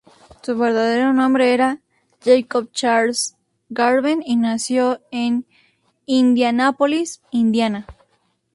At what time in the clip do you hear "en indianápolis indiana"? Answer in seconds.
5.11-7.85